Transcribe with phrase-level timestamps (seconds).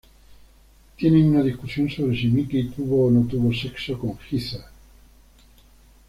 [0.97, 4.63] Tienen una discusión sobre si Mickey tuvo o no tuvo sexo con Heather.